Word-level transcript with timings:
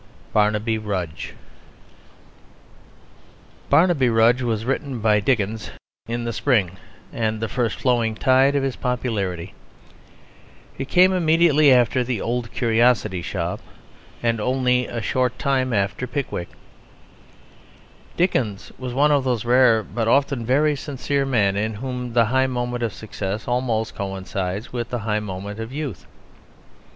BARNABY 0.33 0.79
RUDGE 0.79 1.35
Barnaby 3.69 4.09
Rudge 4.09 4.41
was 4.41 4.65
written 4.65 4.97
by 4.97 5.19
Dickens 5.19 5.69
in 6.07 6.23
the 6.23 6.33
spring 6.33 6.77
and 7.13 7.47
first 7.51 7.79
flowing 7.81 8.15
tide 8.15 8.55
of 8.55 8.63
his 8.63 8.75
popularity; 8.75 9.53
it 10.79 10.89
came 10.89 11.13
immediately 11.13 11.71
after 11.71 12.03
The 12.03 12.19
Old 12.19 12.51
Curiosity 12.51 13.21
Shop, 13.21 13.59
and 14.23 14.41
only 14.41 14.87
a 14.87 15.03
short 15.03 15.37
time 15.37 15.71
after 15.71 16.07
Pickwick. 16.07 16.49
Dickens 18.17 18.71
was 18.79 18.95
one 18.95 19.11
of 19.11 19.23
those 19.23 19.45
rare 19.45 19.83
but 19.83 20.07
often 20.07 20.43
very 20.43 20.75
sincere 20.75 21.27
men 21.27 21.55
in 21.55 21.75
whom 21.75 22.13
the 22.13 22.25
high 22.25 22.47
moment 22.47 22.81
of 22.81 22.91
success 22.91 23.47
almost 23.47 23.93
coincides 23.93 24.73
with 24.73 24.89
the 24.89 24.97
high 25.05 25.19
moment 25.19 25.59
of 25.59 25.71
youth. 25.71 26.07